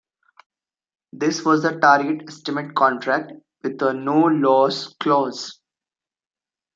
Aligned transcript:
This 1.13 1.45
was 1.45 1.63
a 1.63 1.77
target 1.79 2.23
estimate 2.27 2.73
contract 2.73 3.33
with 3.61 3.79
a 3.83 3.93
'no 3.93 4.21
loss 4.21 4.95
clause'. 4.99 5.59